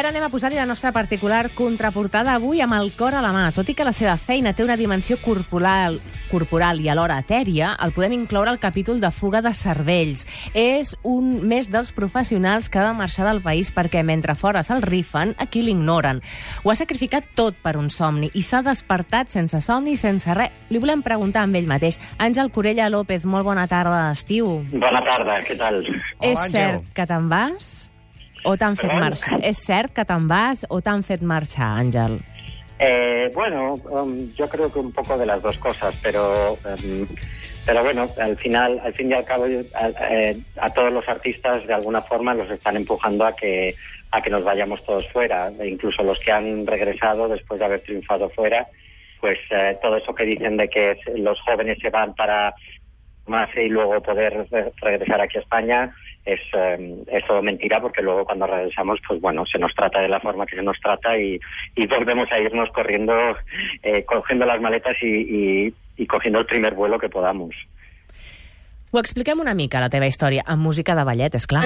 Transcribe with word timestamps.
Ara 0.00 0.14
anem 0.14 0.24
a 0.24 0.30
posar-hi 0.32 0.56
la 0.56 0.64
nostra 0.64 0.94
particular 0.96 1.50
contraportada 1.52 2.32
avui 2.32 2.62
amb 2.64 2.72
el 2.72 2.88
cor 2.96 3.12
a 3.12 3.20
la 3.20 3.34
mà. 3.36 3.42
Tot 3.52 3.68
i 3.68 3.74
que 3.76 3.84
la 3.84 3.92
seva 3.92 4.14
feina 4.16 4.54
té 4.56 4.64
una 4.64 4.78
dimensió 4.80 5.18
corporal, 5.20 5.98
corporal 6.30 6.78
i 6.80 6.88
alhora 6.88 7.18
etèria, 7.20 7.74
el 7.84 7.92
podem 7.92 8.14
incloure 8.16 8.48
al 8.48 8.56
capítol 8.62 9.02
de 9.02 9.10
fuga 9.12 9.42
de 9.44 9.52
cervells. 9.52 10.22
És 10.56 10.94
un 11.04 11.42
més 11.50 11.68
dels 11.68 11.92
professionals 11.92 12.70
que 12.72 12.80
ha 12.80 12.86
de 12.86 12.94
marxar 12.96 13.26
del 13.28 13.42
país 13.44 13.68
perquè 13.76 14.00
mentre 14.00 14.38
fora 14.40 14.62
se'l 14.64 14.80
rifen, 14.80 15.34
aquí 15.36 15.60
l'ignoren. 15.60 16.24
Ho 16.64 16.72
ha 16.72 16.78
sacrificat 16.80 17.28
tot 17.36 17.60
per 17.60 17.76
un 17.76 17.92
somni 17.92 18.32
i 18.32 18.40
s'ha 18.40 18.62
despertat 18.64 19.28
sense 19.28 19.60
somni 19.60 19.98
i 19.98 20.00
sense 20.00 20.32
res. 20.32 20.64
Li 20.72 20.80
volem 20.80 21.04
preguntar 21.04 21.44
amb 21.44 21.60
ell 21.60 21.68
mateix. 21.68 22.00
Àngel 22.16 22.48
Corella 22.56 22.88
López, 22.88 23.28
molt 23.28 23.44
bona 23.44 23.68
tarda 23.68 24.06
d'estiu. 24.08 24.62
Bona 24.72 25.04
tarda, 25.04 25.42
què 25.44 25.60
tal? 25.60 25.84
És 26.24 26.38
Àngel. 26.38 26.56
cert 26.56 26.92
que 26.96 27.04
te'n 27.04 27.28
vas? 27.28 27.89
O 28.44 28.56
t'han 28.56 28.76
fet 28.76 28.88
Perdó? 28.90 29.00
marxar? 29.04 29.38
És 29.44 29.58
cert 29.66 29.92
que 29.94 30.04
te'n 30.04 30.28
vas 30.28 30.64
o 30.68 30.80
t'han 30.80 31.02
fet 31.02 31.20
marxar, 31.22 31.78
Àngel? 31.80 32.18
Eh, 32.82 33.30
bueno, 33.34 33.74
um, 33.90 34.32
yo 34.34 34.48
creo 34.48 34.72
que 34.72 34.78
un 34.78 34.92
poco 34.92 35.18
de 35.18 35.26
las 35.26 35.42
dos 35.42 35.58
cosas, 35.58 35.94
pero 36.02 36.54
um, 36.64 37.06
pero 37.66 37.82
bueno, 37.84 38.08
al 38.18 38.36
final, 38.38 38.80
al 38.82 38.94
fin 38.94 39.10
y 39.10 39.12
al 39.14 39.24
cabo, 39.26 39.44
a, 39.74 39.88
eh, 40.10 40.38
a 40.56 40.70
todos 40.70 40.90
los 40.90 41.06
artistas 41.06 41.66
de 41.66 41.74
alguna 41.74 42.00
forma 42.00 42.32
los 42.32 42.50
están 42.50 42.76
empujando 42.76 43.26
a 43.26 43.36
que 43.36 43.74
a 44.12 44.22
que 44.22 44.30
nos 44.30 44.42
vayamos 44.42 44.82
todos 44.84 45.06
fuera, 45.12 45.52
e 45.60 45.68
incluso 45.68 46.02
los 46.02 46.18
que 46.20 46.32
han 46.32 46.66
regresado 46.66 47.28
después 47.28 47.60
de 47.60 47.66
haber 47.66 47.80
triunfado 47.82 48.28
fuera, 48.30 48.66
pues 49.20 49.38
eh, 49.50 49.78
todo 49.82 49.98
eso 49.98 50.14
que 50.14 50.24
dicen 50.24 50.56
de 50.56 50.68
que 50.68 50.96
los 51.16 51.38
jóvenes 51.42 51.78
se 51.80 51.90
van 51.90 52.14
para 52.14 52.54
más 53.26 53.50
y 53.54 53.68
luego 53.68 54.00
poder 54.02 54.48
re- 54.50 54.72
regresar 54.80 55.20
aquí 55.20 55.36
a 55.36 55.42
España 55.42 55.94
es, 56.24 56.40
eh, 56.54 57.04
es 57.08 57.26
todo 57.26 57.42
mentira 57.42 57.80
porque 57.80 58.02
luego 58.02 58.24
cuando 58.24 58.46
regresamos 58.46 59.00
pues 59.06 59.20
bueno 59.20 59.44
se 59.46 59.58
nos 59.58 59.74
trata 59.74 60.00
de 60.00 60.08
la 60.08 60.20
forma 60.20 60.46
que 60.46 60.56
se 60.56 60.62
nos 60.62 60.78
trata 60.80 61.18
y, 61.18 61.40
y 61.74 61.86
volvemos 61.86 62.30
a 62.30 62.38
irnos 62.38 62.70
corriendo 62.70 63.14
eh, 63.82 64.04
cogiendo 64.04 64.46
las 64.46 64.60
maletas 64.60 64.96
y, 65.02 65.06
y, 65.06 65.74
y 65.96 66.06
cogiendo 66.06 66.40
el 66.40 66.46
primer 66.46 66.74
vuelo 66.74 66.98
que 66.98 67.08
podamos 67.08 67.54
Ho 68.92 68.98
expliquem 68.98 69.38
una 69.38 69.54
mica, 69.54 69.78
la 69.78 69.86
teva 69.86 70.08
història, 70.10 70.42
amb 70.50 70.66
música 70.66 70.96
de 70.98 71.04
ballet, 71.06 71.38
és 71.38 71.46
clar. 71.46 71.62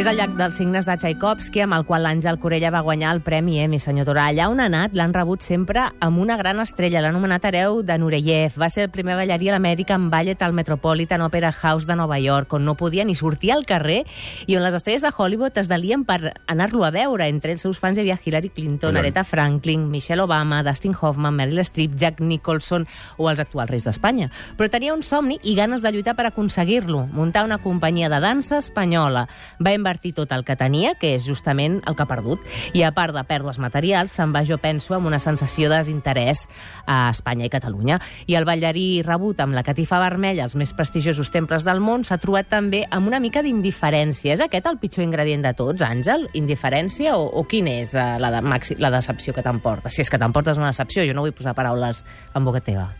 És 0.00 0.06
el 0.08 0.16
llac 0.16 0.30
dels 0.32 0.54
signes 0.56 0.86
de 0.88 0.94
Tchaikovsky, 0.96 1.60
amb 1.60 1.74
el 1.76 1.82
qual 1.84 2.06
l'Àngel 2.06 2.38
Corella 2.40 2.70
va 2.72 2.80
guanyar 2.80 3.10
el 3.12 3.18
Premi 3.20 3.58
Emmy, 3.60 3.76
senyor 3.76 4.06
Torà. 4.08 4.30
Allà 4.30 4.46
on 4.48 4.62
ha 4.62 4.68
anat 4.70 4.94
l'han 4.96 5.12
rebut 5.12 5.42
sempre 5.44 5.82
amb 6.00 6.22
una 6.22 6.38
gran 6.40 6.56
estrella. 6.62 7.02
L'han 7.04 7.12
anomenat 7.12 7.44
hereu 7.44 7.82
de 7.84 7.98
Nureyev. 8.00 8.54
Va 8.56 8.70
ser 8.72 8.86
el 8.86 8.94
primer 8.94 9.18
ballarí 9.18 9.50
a 9.50 9.58
l'American 9.58 10.06
Ballet 10.08 10.40
al 10.40 10.54
Metropolitan 10.56 11.20
Opera 11.20 11.50
House 11.52 11.84
de 11.84 11.98
Nova 12.00 12.16
York, 12.16 12.54
on 12.56 12.64
no 12.64 12.78
podia 12.80 13.04
ni 13.04 13.14
sortir 13.14 13.52
al 13.52 13.66
carrer 13.68 14.06
i 14.46 14.56
on 14.56 14.64
les 14.64 14.78
estrelles 14.78 15.04
de 15.04 15.10
Hollywood 15.12 15.60
es 15.60 15.68
delien 15.68 16.06
per 16.08 16.32
anar-lo 16.46 16.86
a 16.88 16.90
veure. 16.96 17.28
Entre 17.28 17.52
els 17.52 17.60
seus 17.60 17.76
fans 17.76 17.98
hi 17.98 18.06
havia 18.06 18.16
Hillary 18.24 18.48
Clinton, 18.56 18.94
Collons. 18.94 19.02
Aretha 19.02 19.26
Franklin, 19.28 19.84
Michelle 19.90 20.24
Obama, 20.24 20.62
Dustin 20.64 20.96
Hoffman, 20.96 21.36
Meryl 21.36 21.60
Streep, 21.60 21.98
Jack 22.00 22.24
Nicholson 22.24 22.88
o 23.18 23.28
els 23.28 23.44
actuals 23.44 23.68
reis 23.68 23.84
d'Espanya. 23.84 24.30
Però 24.56 24.70
tenia 24.72 24.96
un 24.96 25.04
somni 25.04 25.36
i 25.42 25.54
ganes 25.60 25.84
de 25.84 25.92
lluitar 25.92 26.16
per 26.16 26.30
aconseguir-lo, 26.30 27.04
muntar 27.12 27.44
una 27.44 27.60
companyia 27.60 28.08
de 28.08 28.24
dansa 28.24 28.64
espanyola. 28.64 29.28
Va 29.60 29.76
invertir 29.90 30.14
tot 30.14 30.30
el 30.32 30.44
que 30.46 30.56
tenia, 30.56 30.94
que 30.94 31.14
és 31.16 31.24
justament 31.26 31.80
el 31.88 31.96
que 31.96 32.04
ha 32.04 32.08
perdut. 32.08 32.42
I 32.76 32.84
a 32.86 32.92
part 32.94 33.14
de 33.16 33.22
pèrdues 33.26 33.58
materials, 33.58 34.14
se'n 34.14 34.32
va, 34.34 34.44
jo 34.46 34.60
penso, 34.62 34.94
amb 34.94 35.08
una 35.10 35.18
sensació 35.18 35.70
de 35.70 35.80
desinterès 35.80 36.46
a 36.86 37.10
Espanya 37.10 37.48
i 37.48 37.50
Catalunya. 37.50 37.98
I 38.30 38.38
el 38.38 38.46
ballarí 38.46 39.02
rebut 39.02 39.40
amb 39.42 39.56
la 39.56 39.64
catifa 39.66 39.98
vermella 39.98 40.46
als 40.46 40.54
més 40.54 40.72
prestigiosos 40.76 41.32
temples 41.34 41.66
del 41.66 41.82
món 41.82 42.04
s'ha 42.06 42.20
trobat 42.22 42.50
també 42.50 42.84
amb 42.90 43.10
una 43.10 43.20
mica 43.20 43.42
d'indiferència. 43.42 44.36
És 44.36 44.44
aquest 44.44 44.70
el 44.70 44.78
pitjor 44.78 45.04
ingredient 45.04 45.42
de 45.44 45.54
tots, 45.58 45.82
Àngel? 45.82 46.28
Indiferència? 46.38 47.16
O, 47.18 47.26
o 47.26 47.44
quin 47.50 47.68
és 47.70 47.96
eh, 47.96 48.06
la, 48.22 48.30
de, 48.30 48.44
maxi, 48.46 48.78
la 48.78 48.92
decepció 48.94 49.34
que 49.34 49.42
t'emporta? 49.42 49.90
Si 49.90 50.04
és 50.04 50.10
que 50.10 50.20
t'emportes 50.20 50.60
una 50.60 50.70
decepció, 50.70 51.04
jo 51.06 51.16
no 51.16 51.26
vull 51.26 51.34
posar 51.34 51.56
paraules 51.58 52.04
en 52.34 52.46
boca 52.46 52.62
teva. 52.62 52.90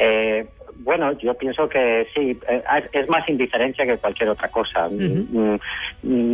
Eh, 0.00 0.44
bueno, 0.76 1.12
yo 1.18 1.34
pienso 1.34 1.68
que 1.68 2.06
sí, 2.14 2.38
eh, 2.48 2.62
es 2.92 3.08
más 3.08 3.28
indiferencia 3.28 3.86
que 3.86 3.98
cualquier 3.98 4.28
otra 4.30 4.48
cosa. 4.48 4.88
Mm, 4.88 5.54
mm, 5.54 5.58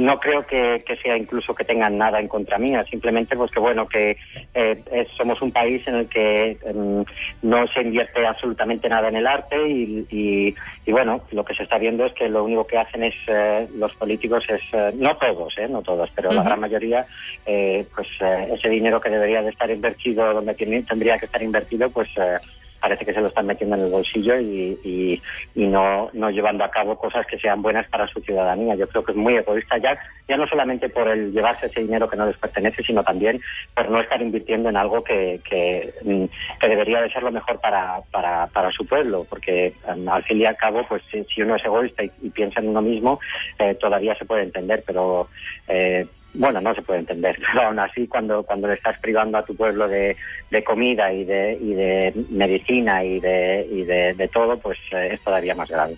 No 0.04 0.18
creo 0.18 0.46
que, 0.46 0.82
que 0.86 0.96
sea 0.96 1.16
incluso 1.16 1.54
que 1.54 1.64
tengan 1.64 1.96
nada 1.98 2.18
en 2.20 2.28
contra 2.28 2.58
mía, 2.58 2.84
simplemente 2.90 3.36
pues 3.36 3.50
que 3.50 3.60
bueno, 3.60 3.86
que 3.86 4.16
eh, 4.54 4.82
es- 4.92 5.08
somos 5.16 5.40
un 5.42 5.52
país 5.52 5.86
en 5.86 5.94
el 5.94 6.08
que 6.08 6.58
mm, 6.74 7.02
no 7.42 7.66
se 7.68 7.82
invierte 7.82 8.26
absolutamente 8.26 8.88
nada 8.88 9.08
en 9.08 9.16
el 9.16 9.26
arte 9.26 9.56
y, 9.68 10.06
y- 10.10 10.54
y, 10.86 10.92
bueno, 10.92 11.24
lo 11.30 11.44
que 11.44 11.54
se 11.54 11.62
está 11.62 11.78
viendo 11.78 12.04
es 12.06 12.12
que 12.14 12.28
lo 12.28 12.44
único 12.44 12.66
que 12.66 12.78
hacen 12.78 13.04
es 13.04 13.14
eh, 13.28 13.68
los 13.74 13.94
políticos 13.96 14.44
es, 14.48 14.62
eh, 14.72 14.92
no 14.94 15.16
todos, 15.16 15.54
eh, 15.58 15.68
no 15.68 15.82
todos, 15.82 16.10
pero 16.14 16.30
la 16.32 16.42
gran 16.42 16.60
mayoría, 16.60 17.06
eh, 17.46 17.86
pues 17.94 18.08
eh, 18.20 18.48
ese 18.54 18.68
dinero 18.68 19.00
que 19.00 19.10
debería 19.10 19.42
de 19.42 19.50
estar 19.50 19.70
invertido 19.70 20.32
donde 20.34 20.54
tiene- 20.54 20.82
tendría 20.82 21.18
que 21.18 21.26
estar 21.26 21.42
invertido, 21.42 21.90
pues 21.90 22.08
eh, 22.16 22.38
parece 22.80 23.04
que 23.04 23.12
se 23.14 23.20
lo 23.20 23.28
están 23.28 23.46
metiendo 23.46 23.76
en 23.76 23.82
el 23.82 23.90
bolsillo 23.90 24.38
y, 24.40 24.78
y- 24.82 25.22
no, 25.70 26.10
no 26.14 26.30
llevando 26.30 26.64
a 26.64 26.70
cabo 26.70 26.98
cosas 26.98 27.26
que 27.26 27.38
sean 27.38 27.62
buenas 27.62 27.86
para 27.88 28.06
su 28.08 28.20
ciudadanía. 28.20 28.74
Yo 28.74 28.88
creo 28.88 29.04
que 29.04 29.12
es 29.12 29.18
muy 29.18 29.34
egoísta 29.34 29.78
ya, 29.78 29.98
ya 30.26 30.36
no 30.36 30.46
solamente 30.46 30.88
por 30.88 31.08
el 31.08 31.32
llevarse 31.32 31.66
ese 31.66 31.80
dinero 31.82 32.08
que 32.08 32.16
no 32.16 32.26
les 32.26 32.36
pertenece, 32.38 32.82
sino 32.82 33.04
también 33.04 33.40
por 33.74 33.88
no 33.90 34.00
estar 34.00 34.20
invirtiendo 34.20 34.68
en 34.68 34.76
algo 34.76 35.04
que, 35.04 35.40
que, 35.48 35.94
mm, 36.02 36.24
debería 36.66 37.02
de 37.02 37.10
ser 37.12 37.22
lo 37.22 37.30
mejor 37.30 37.60
para, 37.60 38.00
para, 38.10 38.46
para 38.48 38.70
su 38.72 38.86
pueblo, 38.86 39.26
porque 39.28 39.74
mm, 39.96 40.08
al 40.08 40.24
fin 40.24 40.40
y 40.40 40.46
al 40.46 40.56
cabo, 40.56 40.84
pues 40.88 41.02
si, 41.10 41.24
si 41.24 41.42
uno 41.42 41.56
es 41.56 41.64
egoísta 41.64 42.02
y, 42.04 42.10
y 42.22 42.30
piensa 42.30 42.60
en 42.60 42.68
uno 42.68 42.82
mismo, 42.82 43.20
eh, 43.58 43.74
todavía 43.74 44.14
se 44.16 44.24
puede 44.24 44.42
entender, 44.42 44.82
pero 44.86 45.28
eh, 45.68 46.06
bueno, 46.34 46.60
no 46.60 46.74
se 46.74 46.82
puede 46.82 47.00
entender, 47.00 47.38
pero 47.46 47.66
aún 47.66 47.78
así 47.78 48.06
cuando, 48.06 48.42
cuando 48.42 48.68
le 48.68 48.74
estás 48.74 48.98
privando 49.00 49.38
a 49.38 49.44
tu 49.44 49.54
pueblo 49.54 49.88
de, 49.88 50.16
de 50.50 50.64
comida 50.64 51.12
y 51.12 51.24
de, 51.24 51.58
y 51.60 51.74
de 51.74 52.24
medicina 52.30 53.04
y 53.04 53.20
de, 53.20 53.66
y 53.70 53.84
de, 53.84 54.14
de 54.14 54.28
todo, 54.28 54.58
pues 54.58 54.78
eh, 54.92 55.10
es 55.12 55.20
todavía 55.20 55.54
más 55.54 55.68
grave. 55.68 55.96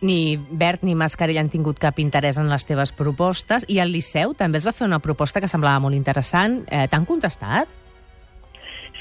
Ni 0.00 0.38
Bert 0.50 0.84
ni 0.86 0.94
Mascarell 0.94 1.40
han 1.40 1.48
tingut 1.50 1.80
cap 1.82 1.98
interès 1.98 2.38
en 2.38 2.46
les 2.46 2.62
teves 2.62 2.92
propostes 2.94 3.64
i 3.66 3.80
el 3.82 3.90
Liceu 3.90 4.30
també 4.38 4.60
els 4.60 4.68
va 4.68 4.74
fer 4.76 4.86
una 4.86 5.00
proposta 5.02 5.42
que 5.42 5.50
semblava 5.50 5.82
molt 5.82 5.98
interessant. 5.98 6.60
Eh, 6.70 6.86
T'han 6.86 7.06
contestat? 7.08 7.77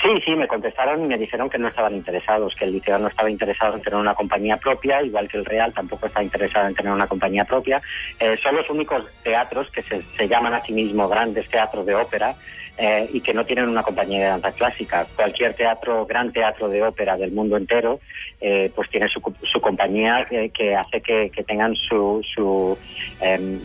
Sí, 0.01 0.09
sí, 0.23 0.35
me 0.35 0.47
contestaron 0.47 1.03
y 1.03 1.07
me 1.07 1.17
dijeron 1.17 1.49
que 1.49 1.57
no 1.57 1.67
estaban 1.67 1.95
interesados, 1.95 2.53
que 2.55 2.65
el 2.65 2.73
liceo 2.73 2.99
no 2.99 3.07
estaba 3.07 3.31
interesado 3.31 3.75
en 3.75 3.81
tener 3.81 3.99
una 3.99 4.13
compañía 4.13 4.57
propia, 4.57 5.01
igual 5.01 5.27
que 5.27 5.37
el 5.37 5.45
Real 5.45 5.73
tampoco 5.73 6.05
está 6.05 6.21
interesado 6.21 6.67
en 6.67 6.75
tener 6.75 6.93
una 6.93 7.07
compañía 7.07 7.45
propia. 7.45 7.81
Eh, 8.19 8.37
son 8.43 8.55
los 8.55 8.69
únicos 8.69 9.05
teatros 9.23 9.71
que 9.71 9.81
se, 9.81 10.27
llaman 10.27 10.53
a 10.53 10.63
sí 10.63 10.71
mismos 10.71 11.09
grandes 11.09 11.49
teatros 11.49 11.85
de 11.85 11.95
ópera 11.95 12.35
eh, 12.77 13.09
y 13.11 13.21
que 13.21 13.33
no 13.33 13.43
tienen 13.43 13.69
una 13.69 13.81
compañía 13.81 14.19
de 14.19 14.25
danza 14.27 14.51
clásica. 14.51 15.07
Cualquier 15.15 15.55
teatro, 15.55 16.05
gran 16.05 16.31
teatro 16.31 16.69
de 16.69 16.83
ópera 16.83 17.17
del 17.17 17.31
mundo 17.31 17.57
entero, 17.57 17.99
eh, 18.39 18.71
pues 18.75 18.89
tiene 18.91 19.07
su, 19.07 19.19
su 19.41 19.59
compañía 19.59 20.27
que, 20.29 20.75
hace 20.75 21.01
que, 21.01 21.43
tengan 21.47 21.75
su, 21.75 22.21
su, 22.35 22.77
em, 23.19 23.59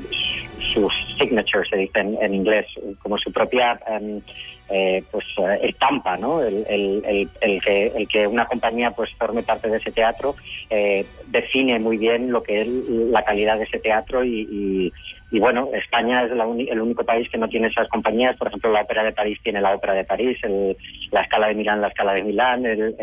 su, 0.62 0.88
su 0.88 0.90
signature, 1.18 1.68
se 1.68 1.76
dice 1.76 2.00
en, 2.00 2.16
en 2.22 2.34
inglés, 2.34 2.66
como 3.02 3.18
su 3.18 3.30
propia 3.30 3.78
em, 3.86 4.22
eh, 4.72 5.04
pues 5.10 5.24
eh, 5.38 5.74
¿no? 6.18 6.42
El, 6.42 6.64
el- 6.68 7.02
el- 7.06 7.30
el 7.40 7.62
que, 7.62 7.86
el 7.94 8.08
que 8.08 8.26
una 8.26 8.46
compañía 8.46 8.90
pues 8.92 9.10
forme 9.18 9.42
parte 9.42 9.68
de 9.68 9.76
ese 9.76 9.92
teatro 9.92 10.34
eh, 10.70 11.06
define 11.26 11.78
muy 11.78 11.98
bien 11.98 12.30
lo 12.32 12.42
que 12.42 12.62
es 12.62 12.68
la 12.68 13.22
calidad 13.22 13.58
de 13.58 13.64
ese 13.64 13.78
teatro 13.78 14.24
y, 14.24 14.40
y- 14.50 14.92
bueno, 15.40 15.68
España 15.72 16.24
es 16.24 16.30
la 16.32 16.44
el 16.44 16.80
único 16.80 17.04
país 17.04 17.28
que 17.30 17.38
no 17.38 17.48
tiene 17.48 17.68
esas 17.68 17.88
compañías. 17.88 18.36
Por 18.36 18.48
ejemplo, 18.48 18.70
la 18.70 18.82
Ópera 18.82 19.02
de 19.02 19.12
París 19.12 19.38
tiene 19.42 19.60
la 19.60 19.74
Ópera 19.74 19.94
de 19.94 20.04
París, 20.04 20.38
la 21.10 21.20
Escala 21.22 21.48
de 21.48 21.54
Milán, 21.54 21.80
la 21.80 21.88
Escala 21.88 22.12
de 22.14 22.22
Milán, 22.22 22.66
el, 22.66 22.94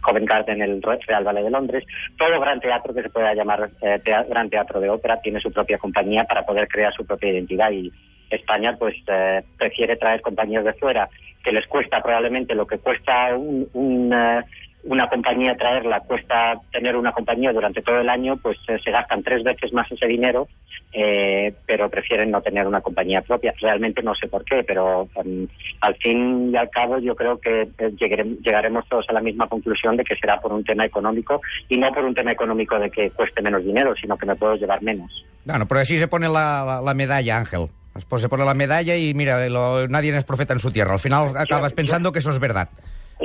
Covent 0.00 0.28
Garden, 0.28 0.62
el 0.62 0.80
Real 0.80 1.24
Ballet 1.24 1.42
de 1.42 1.50
Londres. 1.50 1.84
Todo 2.16 2.40
gran 2.40 2.60
teatro 2.60 2.94
que 2.94 3.02
se 3.02 3.10
pueda 3.10 3.34
llamar 3.34 3.68
eh, 3.82 4.00
gran 4.28 4.48
teatro 4.48 4.80
de 4.80 4.88
ópera 4.90 5.20
tiene 5.20 5.40
su 5.40 5.50
propia 5.52 5.76
compañía 5.78 6.24
para 6.24 6.46
poder 6.46 6.68
crear 6.68 6.92
su 6.94 7.04
propia 7.04 7.30
identidad 7.32 7.70
y 7.72 7.92
España 8.30 8.76
pues 8.78 8.94
eh, 9.06 9.42
prefiere 9.58 9.96
traer 9.96 10.20
compañías 10.20 10.64
de 10.64 10.72
fuera 10.74 11.08
que 11.42 11.52
les 11.52 11.66
cuesta 11.66 12.02
probablemente 12.02 12.54
lo 12.54 12.66
que 12.66 12.78
cuesta 12.78 13.34
un, 13.36 14.10
eh, 14.12 14.40
una 14.84 15.08
compañía 15.08 15.56
traerla, 15.56 16.00
cuesta 16.00 16.60
tener 16.72 16.96
una 16.96 17.12
compañía 17.12 17.52
durante 17.52 17.80
todo 17.82 18.00
el 18.00 18.08
año, 18.08 18.36
pues 18.38 18.58
eh, 18.68 18.78
se 18.84 18.90
gastan 18.90 19.22
tres 19.22 19.42
veces 19.42 19.72
más 19.72 19.90
ese 19.90 20.06
dinero, 20.06 20.46
eh, 20.92 21.54
pero 21.66 21.88
prefieren 21.90 22.30
no 22.30 22.40
tener 22.42 22.66
una 22.66 22.80
compañía 22.82 23.22
propia. 23.22 23.54
Realmente 23.60 24.02
no 24.02 24.14
sé 24.14 24.28
por 24.28 24.44
qué, 24.44 24.62
pero 24.62 25.08
um, 25.16 25.46
al 25.80 25.94
fin 25.96 26.50
y 26.52 26.56
al 26.56 26.68
cabo 26.70 26.98
yo 26.98 27.14
creo 27.16 27.38
que 27.38 27.62
eh, 27.62 27.68
llegarem- 27.98 28.38
llegaremos 28.42 28.86
todos 28.88 29.06
a 29.08 29.12
la 29.14 29.20
misma 29.20 29.46
conclusión 29.48 29.96
de 29.96 30.04
que 30.04 30.16
será 30.16 30.38
por 30.40 30.52
un 30.52 30.64
tema 30.64 30.84
económico 30.84 31.40
y 31.68 31.78
no 31.78 31.90
por 31.92 32.04
un 32.04 32.14
tema 32.14 32.32
económico 32.32 32.78
de 32.78 32.90
que 32.90 33.10
cueste 33.10 33.42
menos 33.42 33.64
dinero, 33.64 33.94
sino 34.00 34.16
que 34.18 34.26
me 34.26 34.36
puedo 34.36 34.54
llevar 34.56 34.82
menos. 34.82 35.10
Bueno, 35.44 35.66
pero 35.66 35.80
así 35.80 35.98
se 35.98 36.08
pone 36.08 36.28
la- 36.28 36.80
la 36.84 36.94
medalla, 36.94 37.38
Ángel. 37.38 37.68
Pues 38.08 38.22
se 38.22 38.28
pone 38.28 38.44
la 38.44 38.54
medalla 38.54 38.96
y 38.96 39.14
mira, 39.14 39.48
lo- 39.48 39.86
nadie 39.86 40.16
es 40.16 40.24
profeta 40.24 40.52
en 40.52 40.58
su 40.58 40.72
tierra. 40.72 40.94
Al 40.94 40.98
final 40.98 41.28
acabas 41.36 41.70
yo- 41.72 41.76
pensando 41.76 42.10
que 42.12 42.18
eso 42.18 42.30
es 42.30 42.40
verdad. 42.40 42.68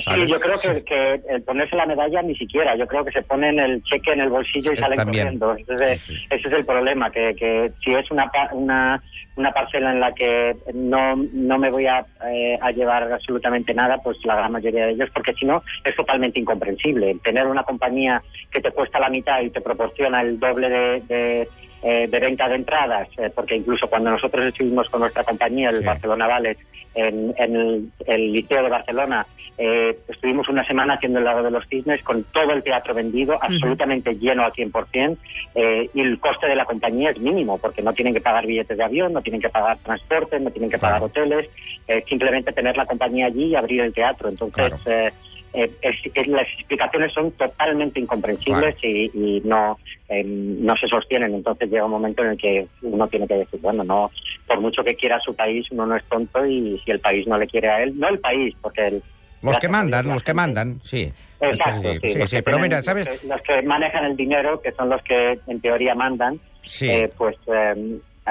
¿sabes? 0.03 0.25
Sí, 0.25 0.27
yo 0.31 0.39
creo 0.39 0.59
que, 0.59 0.83
que 0.83 1.21
el 1.29 1.41
ponerse 1.41 1.75
la 1.75 1.87
medalla 1.87 2.21
ni 2.21 2.35
siquiera. 2.35 2.75
Yo 2.77 2.85
creo 2.85 3.03
que 3.03 3.11
se 3.11 3.23
ponen 3.23 3.59
el 3.59 3.81
cheque 3.83 4.11
en 4.11 4.21
el 4.21 4.29
bolsillo 4.29 4.71
y 4.71 4.75
Sí, 4.75 4.81
salen 4.81 4.95
también. 4.95 5.23
corriendo. 5.39 5.55
Entonces, 5.57 5.99
Sí, 6.01 6.15
sí. 6.15 6.25
ese 6.29 6.47
es 6.47 6.53
el 6.53 6.65
problema, 6.65 7.09
que, 7.11 7.35
que 7.35 7.71
si 7.83 7.91
es 7.95 8.09
una, 8.11 8.31
una, 8.51 9.01
una 9.35 9.51
parcela 9.51 9.91
en 9.91 9.99
la 9.99 10.13
que 10.13 10.55
no, 10.75 11.15
no 11.33 11.57
me 11.57 11.71
voy 11.71 11.87
a, 11.87 12.05
eh, 12.31 12.59
a 12.61 12.69
llevar 12.69 13.11
absolutamente 13.11 13.73
nada, 13.73 13.97
pues 13.97 14.17
la 14.23 14.35
gran 14.35 14.51
mayoría 14.51 14.85
de 14.85 14.91
ellos, 14.91 15.09
porque 15.11 15.33
si 15.33 15.45
no, 15.47 15.63
es 15.83 15.95
totalmente 15.95 16.39
incomprensible. 16.39 17.15
Tener 17.23 17.47
una 17.47 17.63
compañía 17.63 18.21
que 18.51 18.61
te 18.61 18.71
cuesta 18.71 18.99
la 18.99 19.09
mitad 19.09 19.41
y 19.41 19.49
te 19.49 19.59
proporciona 19.61 20.21
el 20.21 20.39
doble 20.39 20.69
de... 20.69 21.01
de 21.07 21.49
eh, 21.83 22.07
de 22.07 22.19
venta 22.19 22.47
de 22.49 22.55
entradas, 22.55 23.07
eh, 23.17 23.29
porque 23.33 23.55
incluso 23.55 23.87
cuando 23.87 24.11
nosotros 24.11 24.45
estuvimos 24.45 24.89
con 24.89 25.01
nuestra 25.01 25.23
compañía, 25.23 25.69
el 25.69 25.79
Sí. 25.79 25.85
Barcelona 25.85 26.27
Ballet, 26.27 26.57
en, 26.95 27.33
en 27.37 27.55
el, 27.55 27.89
el 28.07 28.33
Liceo 28.33 28.63
de 28.63 28.69
Barcelona, 28.69 29.25
eh, 29.57 29.97
estuvimos 30.07 30.47
una 30.49 30.65
semana 30.65 30.93
haciendo 30.95 31.19
el 31.19 31.25
Lago 31.25 31.43
de 31.43 31.51
los 31.51 31.67
Cisnes 31.67 32.01
con 32.03 32.23
todo 32.25 32.51
el 32.53 32.63
teatro 32.63 32.93
vendido, 32.93 33.37
absolutamente 33.41 34.15
lleno 34.15 34.43
al 34.45 34.53
100%, 34.53 35.17
eh, 35.55 35.89
y 35.93 35.99
el 36.01 36.19
coste 36.19 36.47
de 36.47 36.55
la 36.55 36.65
compañía 36.65 37.11
es 37.11 37.19
mínimo, 37.19 37.57
porque 37.57 37.81
no 37.81 37.93
tienen 37.93 38.13
que 38.13 38.21
pagar 38.21 38.45
billetes 38.45 38.77
de 38.77 38.83
avión, 38.83 39.11
no 39.13 39.21
tienen 39.21 39.41
que 39.41 39.49
pagar 39.49 39.77
transporte, 39.79 40.39
no 40.39 40.49
tienen 40.51 40.69
que 40.71 40.77
pagar 40.77 40.99
Claro. 40.99 41.05
hoteles, 41.07 41.49
eh, 41.87 42.03
simplemente 42.07 42.53
tener 42.53 42.75
la 42.77 42.85
compañía 42.85 43.25
allí 43.27 43.45
y 43.47 43.55
abrir 43.55 43.81
el 43.81 43.93
teatro. 43.93 44.29
Entonces, 44.29 44.55
Claro. 44.81 45.11
Eh, 45.53 45.71
eh, 45.81 45.89
es- 46.03 46.11
es- 46.13 46.27
las 46.27 46.47
explicaciones 46.57 47.11
son 47.13 47.31
totalmente 47.31 47.99
incomprensibles 47.99 48.75
y, 48.83 49.09
y 49.13 49.41
no, 49.45 49.77
eh, 50.09 50.23
no 50.25 50.75
se 50.77 50.87
sostienen. 50.87 51.33
Entonces 51.33 51.69
llega 51.69 51.85
un 51.85 51.91
momento 51.91 52.23
en 52.23 52.31
el 52.31 52.37
que 52.37 52.67
uno 52.81 53.07
tiene 53.07 53.27
que 53.27 53.35
decir, 53.35 53.59
bueno, 53.61 53.83
no, 53.83 54.11
por 54.47 54.59
mucho 54.61 54.83
que 54.83 54.95
quiera 54.95 55.19
su 55.19 55.33
país, 55.35 55.65
uno 55.71 55.85
no 55.85 55.95
es 55.95 56.03
tonto 56.05 56.45
y 56.45 56.79
si 56.85 56.91
el 56.91 56.99
país 56.99 57.25
no 57.27 57.37
le 57.37 57.47
quiere 57.47 57.69
a 57.69 57.83
él, 57.83 57.97
no 57.97 58.09
el 58.09 58.19
país, 58.19 58.55
porque 58.61 58.87
el, 58.87 59.03
Los 59.41 59.57
que 59.59 59.69
mandan, 59.69 60.07
los 60.07 60.23
que 60.23 60.33
mandan, 60.33 60.79
sí. 60.83 61.11
Exacto, 61.41 61.93
sí, 62.01 62.09
sí, 62.27 62.41
pero 62.41 62.57
tienen- 62.57 62.61
mira, 62.63 62.83
¿sabes? 62.83 63.23
Los 63.23 63.41
que, 63.41 63.61
manejan 63.61 64.03
el 64.05 64.17
dinero, 64.17 64.59
que 64.61 64.73
son 64.73 64.89
los 64.89 65.01
que 65.03 65.39
en 65.47 65.61
teoría 65.61 65.95
mandan, 65.95 66.39
Sí. 66.65 66.89
eh, 66.89 67.09
pues 67.17 67.37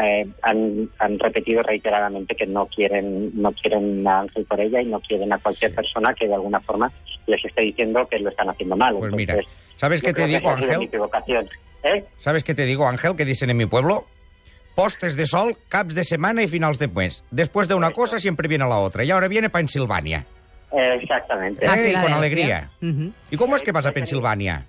eh, 0.02 0.26
han, 0.42 0.90
han 0.98 1.18
repetido 1.18 1.62
reiteradamente 1.62 2.34
que 2.34 2.46
no 2.46 2.66
quieren 2.66 3.30
no 3.34 3.52
quieren 3.52 4.06
a 4.06 4.20
Ángel 4.20 4.44
por 4.44 4.60
ella 4.60 4.80
y 4.80 4.86
no 4.86 5.00
quieren 5.00 5.32
a 5.32 5.38
cualquier 5.38 5.74
persona 5.74 6.14
que 6.14 6.28
de 6.28 6.34
alguna 6.34 6.60
forma 6.60 6.90
les 7.26 7.44
esté 7.44 7.62
diciendo 7.62 8.06
que 8.08 8.18
lo 8.18 8.30
están 8.30 8.48
haciendo 8.48 8.76
mal. 8.76 8.96
Pues 8.98 9.12
Entonces, 9.12 9.36
mira, 9.36 9.48
¿sabes 9.76 10.02
qué 10.02 10.12
te 10.12 10.26
digo, 10.26 10.50
Ángel? 10.50 10.88
¿Eh? 11.82 12.04
¿Sabes 12.18 12.44
qué 12.44 12.54
te 12.54 12.64
digo, 12.64 12.88
Ángel? 12.88 13.16
Que 13.16 13.24
dicen 13.24 13.50
en 13.50 13.56
mi 13.56 13.66
pueblo? 13.66 14.06
Postes 14.74 15.16
de 15.16 15.26
sol, 15.26 15.56
caps 15.68 15.94
de 15.94 16.04
semana 16.04 16.42
y 16.42 16.48
finals 16.48 16.78
de 16.78 16.88
mes. 16.88 17.24
Después 17.30 17.68
de 17.68 17.74
una 17.74 17.90
cosa 17.90 18.18
siempre 18.20 18.48
viene 18.48 18.68
la 18.68 18.78
otra. 18.78 19.04
Y 19.04 19.10
ahora 19.10 19.28
viene 19.28 19.50
Pensilvania. 19.50 20.24
Exactamente. 20.72 21.66
Eh, 21.66 21.94
y 21.96 22.00
con 22.00 22.12
alegría. 22.12 22.70
Ujú. 22.82 23.12
¿Y 23.30 23.36
cómo 23.36 23.56
es 23.56 23.62
que 23.62 23.72
vas 23.72 23.86
a 23.86 23.92
Pensilvania? 23.92 24.66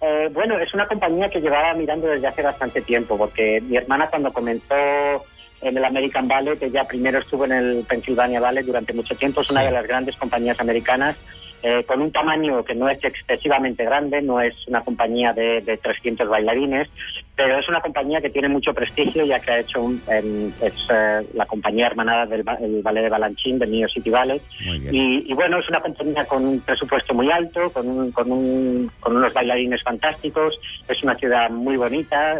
Eh, 0.00 0.30
bueno, 0.32 0.58
es 0.58 0.72
una 0.72 0.88
compañía 0.88 1.28
que 1.28 1.40
llevaba 1.40 1.74
mirando 1.74 2.06
desde 2.06 2.26
hace 2.26 2.42
bastante 2.42 2.80
tiempo, 2.80 3.18
porque 3.18 3.60
mi 3.60 3.76
hermana 3.76 4.08
cuando 4.08 4.32
comenzó 4.32 4.74
en 5.60 5.76
el 5.76 5.84
American 5.84 6.26
Ballet, 6.26 6.62
ella 6.62 6.86
primero 6.88 7.18
estuvo 7.18 7.44
en 7.44 7.52
el 7.52 7.84
Pennsylvania 7.86 8.40
Ballet 8.40 8.64
durante 8.64 8.94
mucho 8.94 9.14
tiempo, 9.14 9.42
es 9.42 9.50
una 9.50 9.62
de 9.62 9.70
las 9.70 9.86
grandes 9.86 10.16
compañías 10.16 10.58
americanas, 10.58 11.16
eh, 11.62 11.84
con 11.84 12.00
un 12.00 12.10
tamaño 12.12 12.64
que 12.64 12.74
no 12.74 12.88
es 12.88 12.98
excesivamente 13.02 13.84
grande, 13.84 14.22
no 14.22 14.40
es 14.40 14.54
una 14.66 14.82
compañía 14.82 15.32
de, 15.32 15.60
de 15.60 15.76
300 15.78 16.28
bailarines, 16.28 16.88
pero 17.36 17.58
es 17.58 17.68
una 17.68 17.80
compañía 17.80 18.20
que 18.20 18.30
tiene 18.30 18.48
mucho 18.48 18.72
prestigio, 18.74 19.24
ya 19.24 19.40
que 19.40 19.52
ha 19.52 19.60
hecho 19.60 19.82
un- 19.82 20.02
es 20.60 20.74
eh, 20.92 21.20
la 21.34 21.46
compañía 21.46 21.86
hermanada 21.86 22.26
del 22.26 22.44
el 22.60 22.82
ballet 22.82 23.02
de 23.02 23.08
Balanchín, 23.08 23.58
de 23.58 23.66
New 23.66 23.88
City 23.88 24.10
Ballet, 24.10 24.42
y, 24.94 25.30
y 25.30 25.34
bueno, 25.34 25.58
es 25.58 25.68
una 25.68 25.80
compañía 25.80 26.24
con 26.26 26.46
un 26.46 26.60
presupuesto 26.62 27.14
muy 27.14 27.30
alto, 27.30 27.72
con, 27.72 27.88
un- 27.88 28.12
con, 28.12 28.30
un- 28.32 28.90
con 29.00 29.16
unos 29.16 29.32
bailarines 29.32 29.82
fantásticos, 29.82 30.58
es 30.88 31.02
una 31.02 31.14
ciudad 31.16 31.50
muy 31.50 31.76
bonita. 31.76 32.38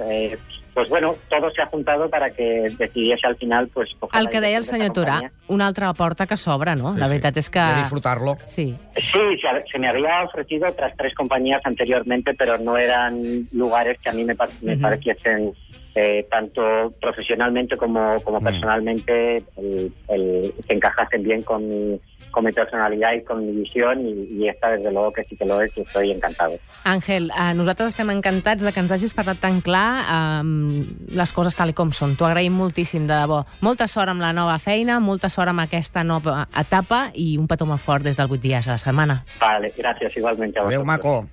Pues 0.75 0.89
bueno, 0.89 1.17
todo 1.29 1.51
se 1.51 1.63
ha 1.63 1.67
juntado 1.67 2.09
para 2.09 2.31
que 2.31 2.69
decidiese 2.79 3.27
al 3.27 3.37
final 3.37 3.69
pues 3.69 3.91
El 4.13 4.29
que 4.29 4.41
deia 4.41 4.59
el 4.59 4.65
senyor 4.65 4.93
Turà, 4.93 5.31
una 5.49 5.67
altra 5.67 5.93
porta 5.95 6.27
que 6.27 6.37
s'obre, 6.37 6.77
no? 6.77 6.95
Sí, 6.95 6.99
la 7.01 7.07
sí. 7.07 7.11
veritat 7.11 7.37
és 7.37 7.51
que... 7.51 7.61
De 7.61 7.83
disfrutarlo. 7.83 8.37
Sí. 8.47 8.75
Sí, 8.97 9.25
se, 9.41 9.49
se 9.71 9.79
me 9.79 9.89
había 9.89 10.23
ofrecido 10.25 10.69
otras 10.69 10.95
tres 10.97 11.15
compañías 11.15 11.61
anteriormente, 11.65 12.35
pero 12.35 12.59
no 12.59 12.77
eran 12.77 13.47
lugares 13.53 13.99
que 14.01 14.11
a 14.11 14.13
mí 14.13 14.25
me, 14.25 14.35
me 14.63 14.75
Ujú. 14.75 14.83
pareciesen 14.83 15.53
eh, 15.95 16.27
tanto 16.31 16.63
profesionalmente 17.01 17.77
como, 17.77 18.21
como 18.23 18.41
Mm. 18.41 18.45
personalmente 18.45 19.37
el, 19.57 19.93
el- 20.09 20.55
que 20.67 20.75
encajasen 20.75 21.23
bien 21.23 21.43
con 21.43 21.69
mi, 21.69 22.01
con 22.31 22.45
mi 22.45 22.53
personalidad 22.53 23.13
y 23.15 23.25
con 23.25 23.45
mi 23.45 23.61
visión 23.61 24.07
y, 24.07 24.13
y 24.45 24.49
esta 24.49 24.71
desde 24.71 24.93
luego 24.93 25.13
que 25.13 25.25
sí 25.25 25.37
que 25.37 25.45
lo 25.45 25.61
es 25.61 25.77
y 25.77 25.81
estoy 25.81 26.13
encantado. 26.13 26.55
Àngel, 26.85 27.31
eh, 27.31 27.55
nosaltres 27.55 27.89
estem 27.91 28.09
encantats 28.11 28.63
de 28.63 28.71
que 28.73 28.79
ens 28.81 28.93
hagis 28.93 29.13
parlat 29.15 29.41
tan 29.43 29.61
clar 29.61 30.05
eh, 30.07 30.85
les 31.11 31.33
coses 31.35 31.57
tal 31.59 31.71
i 31.71 31.75
com 31.75 31.91
són. 31.91 32.15
T'ho 32.17 32.25
agraïm 32.29 32.55
moltíssim, 32.55 33.09
de 33.11 33.15
debò. 33.19 33.43
Molta 33.61 33.89
sort 33.91 34.09
amb 34.15 34.23
la 34.23 34.31
nova 34.33 34.59
feina, 34.63 35.01
molta 35.01 35.29
sort 35.29 35.51
amb 35.51 35.61
aquesta 35.67 36.05
nova 36.05 36.47
etapa 36.57 37.09
i 37.15 37.35
un 37.37 37.49
petó 37.51 37.67
molt 37.67 37.83
fort 37.83 38.07
des 38.07 38.17
del 38.17 38.31
8 38.31 38.41
dies 38.41 38.69
a 38.69 38.79
la 38.79 38.79
setmana. 38.79 39.25
Vale, 39.41 39.73
gracias 39.77 40.17
igualmente 40.17 40.61
a 40.61 40.63
Adéu, 40.63 40.85
maco. 40.85 41.27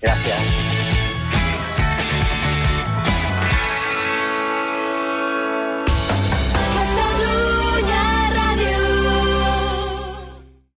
Gracias. 0.00 0.75